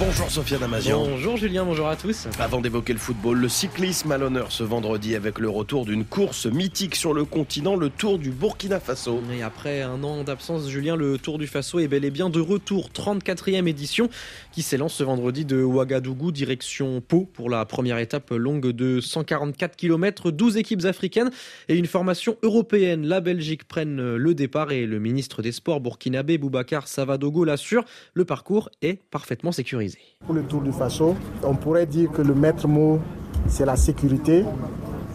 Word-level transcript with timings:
Bonjour 0.00 0.28
Sophia 0.28 0.58
Damazian. 0.58 1.06
Bonjour 1.06 1.36
Julien, 1.36 1.64
bonjour 1.64 1.86
à 1.86 1.94
tous. 1.94 2.26
Avant 2.40 2.60
d'évoquer 2.60 2.92
le 2.92 2.98
football, 2.98 3.38
le 3.38 3.48
cyclisme 3.48 4.10
à 4.10 4.18
l'honneur 4.18 4.50
ce 4.50 4.64
vendredi 4.64 5.14
avec 5.14 5.38
le 5.38 5.48
retour 5.48 5.84
d'une 5.84 6.04
course 6.04 6.46
mythique 6.46 6.96
sur 6.96 7.14
le 7.14 7.24
continent, 7.24 7.76
le 7.76 7.90
Tour 7.90 8.18
du 8.18 8.32
Burkina 8.32 8.80
Faso. 8.80 9.22
Et 9.32 9.44
après 9.44 9.82
un 9.82 10.02
an 10.02 10.24
d'absence, 10.24 10.68
Julien, 10.68 10.96
le 10.96 11.16
Tour 11.16 11.38
du 11.38 11.46
Faso 11.46 11.78
est 11.78 11.86
bel 11.86 12.04
et 12.04 12.10
bien 12.10 12.28
de 12.28 12.40
retour. 12.40 12.90
34e 12.92 13.68
édition 13.68 14.08
qui 14.50 14.62
s'élance 14.62 14.94
ce 14.94 15.04
vendredi 15.04 15.44
de 15.44 15.62
Ouagadougou 15.62 16.32
direction 16.32 17.00
Pau 17.00 17.30
pour 17.32 17.48
la 17.48 17.64
première 17.64 17.98
étape 17.98 18.30
longue 18.30 18.72
de 18.72 19.00
144 19.00 19.76
km, 19.76 20.32
12 20.32 20.56
équipes 20.56 20.86
africaines 20.86 21.30
et 21.68 21.76
une 21.76 21.86
formation 21.86 22.36
européenne. 22.42 23.06
La 23.06 23.20
Belgique 23.20 23.68
prenne 23.68 24.16
le 24.16 24.34
départ 24.34 24.72
et 24.72 24.86
le 24.86 24.98
ministre 24.98 25.40
des 25.40 25.52
Sports 25.52 25.80
burkinabé 25.80 26.36
Boubacar 26.36 26.88
Savadogo 26.88 27.44
l'assure, 27.44 27.84
le 28.12 28.24
parcours 28.24 28.70
est 28.82 29.00
parfaitement 29.10 29.52
sécurisé. 29.52 29.83
Pour 30.26 30.34
le 30.34 30.42
Tour 30.42 30.62
du 30.62 30.72
Faso, 30.72 31.14
on 31.42 31.54
pourrait 31.54 31.86
dire 31.86 32.10
que 32.10 32.22
le 32.22 32.34
maître 32.34 32.66
mot, 32.66 32.98
c'est 33.46 33.66
la 33.66 33.76
sécurité, 33.76 34.44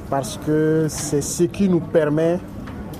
parce 0.09 0.39
que 0.45 0.87
c'est 0.89 1.21
ce 1.21 1.43
qui 1.43 1.69
nous 1.69 1.79
permet 1.79 2.39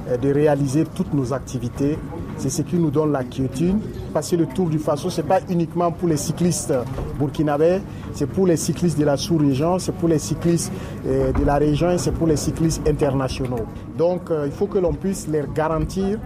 euh, 0.09 0.17
de 0.17 0.33
réaliser 0.33 0.85
toutes 0.95 1.13
nos 1.13 1.33
activités. 1.33 1.97
C'est 2.37 2.49
ce 2.49 2.61
qui 2.61 2.77
nous 2.77 2.89
donne 2.89 3.11
la 3.11 3.23
quiétude. 3.25 3.75
Passer 4.13 4.37
le 4.37 4.45
Tour 4.45 4.69
du 4.69 4.79
Faso, 4.79 5.09
ce 5.09 5.21
n'est 5.21 5.27
pas 5.27 5.41
uniquement 5.49 5.91
pour 5.91 6.07
les 6.07 6.15
cyclistes 6.15 6.73
burkinabés, 7.17 7.81
c'est 8.13 8.27
pour 8.27 8.47
les 8.47 8.55
cyclistes 8.55 8.97
de 8.97 9.03
la 9.03 9.17
sous-région, 9.17 9.77
c'est 9.77 9.91
pour 9.91 10.07
les 10.07 10.19
cyclistes 10.19 10.71
euh, 11.05 11.33
de 11.33 11.43
la 11.43 11.55
région 11.55 11.91
et 11.91 11.97
c'est 11.97 12.13
pour 12.13 12.27
les 12.27 12.38
cyclistes 12.38 12.81
internationaux. 12.88 13.65
Donc 13.97 14.31
euh, 14.31 14.45
il 14.45 14.53
faut 14.53 14.67
que 14.67 14.77
l'on 14.77 14.93
puisse 14.93 15.27
leur 15.27 15.51
garantir 15.51 16.17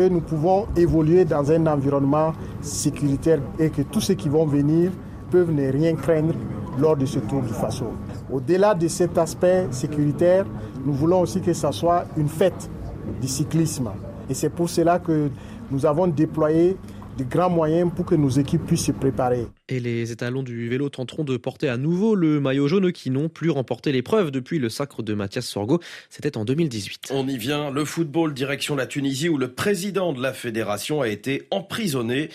que 0.00 0.08
nous 0.08 0.22
pouvons 0.22 0.66
évoluer 0.76 1.26
dans 1.26 1.52
un 1.52 1.66
environnement 1.66 2.32
sécuritaire 2.62 3.38
et 3.58 3.68
que 3.68 3.82
tous 3.82 4.00
ceux 4.00 4.14
qui 4.14 4.30
vont 4.30 4.46
venir 4.46 4.90
peuvent 5.30 5.52
ne 5.52 5.70
rien 5.70 5.94
craindre 5.94 6.32
lors 6.78 6.96
de 6.96 7.04
ce 7.04 7.18
tour 7.18 7.42
du 7.42 7.52
Faso. 7.52 7.92
Au-delà 8.32 8.74
de 8.74 8.88
cet 8.88 9.18
aspect 9.18 9.66
sécuritaire, 9.70 10.46
nous 10.86 10.94
voulons 10.94 11.20
aussi 11.20 11.42
que 11.42 11.52
ce 11.52 11.70
soit 11.72 12.06
une 12.16 12.28
fête 12.28 12.70
du 13.20 13.28
cyclisme. 13.28 13.90
Et 14.30 14.32
c'est 14.32 14.48
pour 14.48 14.70
cela 14.70 15.00
que 15.00 15.28
nous 15.70 15.84
avons 15.84 16.06
déployé 16.06 16.78
de 17.18 17.24
grands 17.24 17.50
moyens 17.50 17.90
pour 17.94 18.06
que 18.06 18.14
nos 18.14 18.30
équipes 18.30 18.64
puissent 18.64 18.86
se 18.86 18.92
préparer. 18.92 19.48
Et 19.72 19.78
les 19.78 20.10
étalons 20.10 20.42
du 20.42 20.68
vélo 20.68 20.88
tenteront 20.88 21.22
de 21.22 21.36
porter 21.36 21.68
à 21.68 21.76
nouveau 21.76 22.16
le 22.16 22.40
maillot 22.40 22.66
jaune 22.66 22.90
qui 22.90 23.08
n'ont 23.08 23.28
plus 23.28 23.50
remporté 23.50 23.92
l'épreuve 23.92 24.32
depuis 24.32 24.58
le 24.58 24.68
sacre 24.68 25.04
de 25.04 25.14
Mathias 25.14 25.46
Sorgo. 25.46 25.78
C'était 26.08 26.36
en 26.36 26.44
2018. 26.44 27.12
On 27.12 27.28
y 27.28 27.38
vient, 27.38 27.70
le 27.70 27.84
football 27.84 28.34
direction 28.34 28.74
la 28.74 28.86
Tunisie 28.86 29.28
où 29.28 29.38
le 29.38 29.52
président 29.52 30.12
de 30.12 30.20
la 30.20 30.32
fédération 30.32 31.02
a 31.02 31.08
été 31.08 31.46
emprisonné 31.52 32.30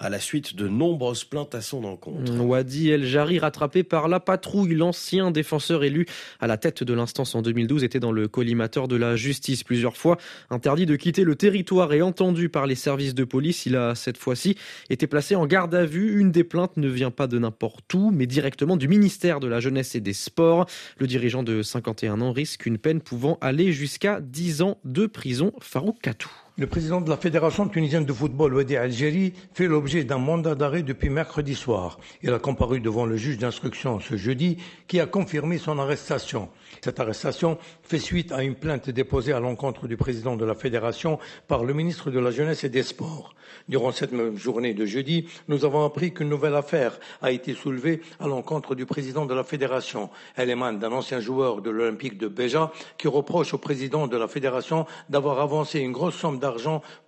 à 0.00 0.08
la 0.08 0.18
suite 0.18 0.56
de 0.56 0.66
nombreuses 0.66 1.24
plaintes 1.24 1.54
à 1.54 1.60
son 1.60 1.84
encontre. 1.84 2.32
Wadi 2.40 2.88
El 2.88 3.04
Jari, 3.04 3.38
rattrapé 3.38 3.84
par 3.84 4.08
la 4.08 4.18
patrouille, 4.18 4.74
l'ancien 4.74 5.30
défenseur 5.30 5.84
élu 5.84 6.06
à 6.40 6.46
la 6.46 6.56
tête 6.56 6.82
de 6.82 6.94
l'instance 6.94 7.34
en 7.34 7.42
2012, 7.42 7.84
était 7.84 8.00
dans 8.00 8.10
le 8.10 8.26
collimateur 8.26 8.88
de 8.88 8.96
la 8.96 9.14
justice 9.14 9.62
plusieurs 9.62 9.98
fois. 9.98 10.16
Interdit 10.48 10.86
de 10.86 10.96
quitter 10.96 11.22
le 11.22 11.36
territoire 11.36 11.92
et 11.92 12.00
entendu 12.00 12.48
par 12.48 12.66
les 12.66 12.74
services 12.74 13.14
de 13.14 13.24
police, 13.24 13.66
il 13.66 13.76
a 13.76 13.94
cette 13.94 14.16
fois-ci 14.16 14.56
été 14.88 15.06
placé 15.06 15.36
en 15.36 15.46
garde 15.46 15.74
à 15.74 15.84
vue. 15.84 16.18
Une 16.18 16.32
des 16.32 16.44
plaintes 16.44 16.78
ne 16.80 16.88
vient 16.88 17.10
pas 17.10 17.26
de 17.26 17.38
n'importe 17.38 17.92
où, 17.94 18.10
mais 18.10 18.26
directement 18.26 18.76
du 18.76 18.88
ministère 18.88 19.40
de 19.40 19.46
la 19.46 19.60
Jeunesse 19.60 19.94
et 19.94 20.00
des 20.00 20.12
Sports. 20.12 20.66
Le 20.98 21.06
dirigeant 21.06 21.42
de 21.42 21.62
51 21.62 22.20
ans 22.20 22.32
risque 22.32 22.66
une 22.66 22.78
peine 22.78 23.00
pouvant 23.00 23.38
aller 23.40 23.72
jusqu'à 23.72 24.20
10 24.20 24.62
ans 24.62 24.78
de 24.84 25.06
prison. 25.06 25.52
Farouk 25.60 26.00
Katou. 26.00 26.30
Le 26.56 26.66
président 26.66 27.00
de 27.00 27.08
la 27.08 27.16
Fédération 27.16 27.68
tunisienne 27.68 28.04
de 28.04 28.12
football, 28.12 28.54
Wadi 28.54 28.76
Algérie, 28.76 29.32
fait 29.54 29.66
l'objet 29.66 30.04
d'un 30.04 30.18
mandat 30.18 30.54
d'arrêt 30.54 30.82
depuis 30.82 31.08
mercredi 31.08 31.54
soir. 31.54 31.98
Il 32.22 32.32
a 32.34 32.38
comparu 32.38 32.80
devant 32.80 33.06
le 33.06 33.16
juge 33.16 33.38
d'instruction 33.38 33.98
ce 33.98 34.16
jeudi 34.16 34.58
qui 34.86 35.00
a 35.00 35.06
confirmé 35.06 35.58
son 35.58 35.78
arrestation. 35.78 36.50
Cette 36.82 37.00
arrestation 37.00 37.56
fait 37.82 37.98
suite 37.98 38.32
à 38.32 38.42
une 38.42 38.56
plainte 38.56 38.90
déposée 38.90 39.32
à 39.32 39.40
l'encontre 39.40 39.86
du 39.86 39.96
président 39.96 40.36
de 40.36 40.44
la 40.44 40.54
Fédération 40.54 41.18
par 41.48 41.64
le 41.64 41.72
ministre 41.72 42.10
de 42.10 42.18
la 42.18 42.30
Jeunesse 42.30 42.64
et 42.64 42.68
des 42.68 42.82
Sports. 42.82 43.34
Durant 43.68 43.90
cette 43.90 44.12
même 44.12 44.36
journée 44.36 44.74
de 44.74 44.86
jeudi, 44.86 45.26
nous 45.48 45.64
avons 45.64 45.84
appris 45.84 46.12
qu'une 46.12 46.28
nouvelle 46.28 46.54
affaire 46.54 46.98
a 47.22 47.32
été 47.32 47.54
soulevée 47.54 48.00
à 48.20 48.26
l'encontre 48.28 48.74
du 48.74 48.86
président 48.86 49.26
de 49.26 49.34
la 49.34 49.44
Fédération. 49.44 50.10
Elle 50.36 50.50
émane 50.50 50.78
d'un 50.78 50.92
ancien 50.92 51.20
joueur 51.20 51.62
de 51.62 51.70
l'Olympique 51.70 52.18
de 52.18 52.28
Béja 52.28 52.70
qui 52.98 53.08
reproche 53.08 53.54
au 53.54 53.58
président 53.58 54.06
de 54.06 54.16
la 54.16 54.28
Fédération 54.28 54.86
d'avoir 55.08 55.40
avancé 55.40 55.80
une 55.80 55.92
grosse 55.92 56.16
somme 56.16 56.38
d'argent 56.38 56.49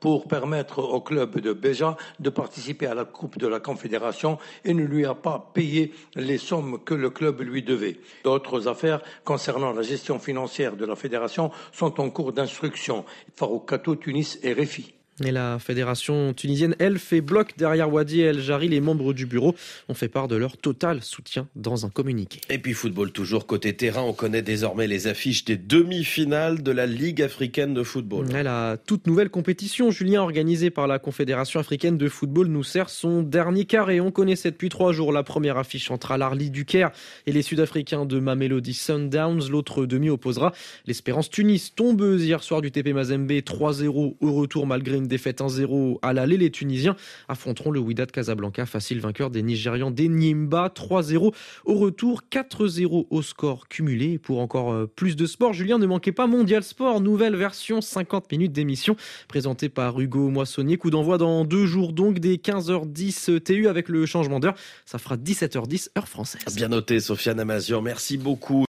pour 0.01 0.29
permettre 0.29 0.79
au 0.81 1.01
club 1.01 1.41
de 1.41 1.53
Béja 1.53 1.97
de 2.21 2.31
participer 2.31 2.87
à 2.87 2.95
la 2.95 3.05
Coupe 3.05 3.39
de 3.39 3.47
la 3.47 3.61
Confédération 3.61 4.39
et 4.65 4.75
ne 4.75 4.85
lui 4.85 5.05
a 5.05 5.15
pas 5.15 5.51
payé 5.55 5.93
les 6.15 6.39
sommes 6.39 6.79
que 6.85 6.95
le 6.95 7.11
club 7.11 7.41
lui 7.41 7.63
devait. 7.63 7.99
D'autres 8.25 8.69
affaires 8.69 9.03
concernant 9.25 9.73
la 9.73 9.83
gestion 9.83 10.19
financière 10.19 10.77
de 10.77 10.85
la 10.85 10.97
fédération 10.97 11.51
sont 11.73 12.01
en 12.01 12.11
cours 12.11 12.33
d'instruction. 12.33 13.05
Farouk 13.35 14.01
Tunis 14.01 14.39
et 14.43 14.53
Réfi. 14.53 14.95
Et 15.23 15.31
la 15.31 15.59
fédération 15.59 16.33
tunisienne, 16.33 16.75
elle, 16.79 16.99
fait 16.99 17.21
bloc 17.21 17.53
derrière 17.59 17.93
Wadi 17.93 18.23
El 18.23 18.41
Jari. 18.41 18.69
Les 18.69 18.81
membres 18.81 19.13
du 19.13 19.27
bureau 19.27 19.55
ont 19.89 19.95
fait 19.95 20.09
part 20.09 20.27
de 20.27 20.37
leur 20.37 20.57
total 20.57 21.03
soutien 21.03 21.49
dans 21.55 21.85
un 21.85 21.91
communiqué. 21.91 22.41
Et 22.49 22.59
puis 22.59 22.73
football 22.73 23.13
toujours 23.13 23.47
côté 23.47 23.75
terrain, 23.75 24.03
on 24.03 24.15
connaît 24.15 24.41
désormais 24.41 24.87
les 24.87 25.07
affiches 25.07 25.45
des 25.45 25.59
demi-finales 25.59 26.63
de 26.63 26.73
la 26.73 26.87
Ligue 26.87 27.21
africaine 27.21 27.75
de 27.75 27.83
football. 27.83 28.27
La 28.33 28.79
toute 28.87 29.07
nouvelle 29.07 29.29
compétition, 29.29 29.91
Julien, 29.91 30.23
organisée 30.23 30.71
par 30.71 30.87
la 30.87 30.99
Confédération 30.99 31.61
africaine 31.61 31.99
de 31.99 32.09
football, 32.09 32.47
nous 32.47 32.65
sert 32.65 32.89
son 32.89 33.23
dernier 33.23 33.67
carré. 33.67 34.01
On 34.01 34.11
connaissait 34.11 34.51
depuis 34.51 34.71
trois 34.71 34.93
jours 34.93 35.13
la 35.13 35.23
première 35.23 35.59
affiche 35.59 35.91
entre 35.91 36.13
Al-Arli 36.13 36.51
du 36.51 36.65
Caire 36.65 36.91
et 37.27 37.33
les 37.33 37.43
Sud-Africains 37.43 38.07
de 38.07 38.19
Mamelody 38.19 38.75
Sundowns. 38.75 39.51
L'autre 39.51 39.85
demi 39.85 40.09
opposera 40.09 40.53
l'Espérance 40.87 41.29
Tunis, 41.29 41.75
tombeuse 41.75 42.25
hier 42.25 42.43
soir 42.43 42.63
du 42.63 42.73
TP 42.73 42.95
Mazembe 42.95 43.31
3-0 43.31 44.17
au 44.19 44.33
retour 44.33 44.67
malgré 44.67 44.97
une 44.97 45.02
défaite 45.07 45.41
1-0 45.41 45.99
à 46.03 46.13
l'aller. 46.13 46.37
Les 46.37 46.51
Tunisiens 46.51 46.97
affronteront 47.29 47.71
le 47.71 47.81
Wydad 47.81 48.11
Casablanca, 48.11 48.67
facile 48.67 49.01
vainqueur 49.01 49.31
des 49.31 49.43
Nigérians 49.43 49.91
des 49.91 50.09
Nimba 50.09 50.73
3-0 50.75 51.35
au 51.65 51.75
retour, 51.75 52.23
4-0 52.31 53.07
au 53.11 53.23
score 53.23 53.69
cumulé. 53.69 54.19
pour 54.19 54.41
encore 54.41 54.73
euh, 54.73 54.87
plus 54.87 55.17
de 55.17 55.27
sport, 55.27 55.53
Julien, 55.53 55.79
ne 55.79 55.87
manquez 55.87 56.13
pas 56.13 56.27
Mondial 56.27 56.63
Sport, 56.63 57.01
nouvelle 57.01 57.37
version 57.37 57.81
50 57.81 58.31
minutes 58.31 58.53
d'émission 58.53 58.97
présentée 59.29 59.69
par 59.69 60.01
Hugo 60.01 60.29
Moissonnier. 60.29 60.77
Coup 60.77 60.91
d'envoi 60.91 61.19
dans 61.19 61.45
deux 61.45 61.67
jours 61.67 61.93
donc 61.93 62.19
des 62.19 62.37
15h10 62.37 63.41
TU 63.41 63.69
avec 63.69 63.89
le 63.89 64.07
changement 64.07 64.41
d'heure. 64.41 64.55
Ça 64.85 64.99
fera 64.99 65.17
17h10 65.17 65.89
heure 65.97 66.09
française. 66.09 66.55
Bien 66.55 66.69
noté, 66.69 67.01
Sofiane 67.01 67.41
Amazian. 67.41 67.83
Merci 67.83 68.17
beaucoup. 68.17 68.61